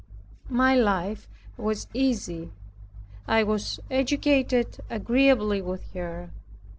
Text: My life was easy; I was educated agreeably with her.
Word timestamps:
My 0.49 0.73
life 0.75 1.29
was 1.57 1.85
easy; 1.93 2.49
I 3.27 3.43
was 3.43 3.79
educated 3.91 4.79
agreeably 4.89 5.61
with 5.61 5.93
her. 5.93 6.31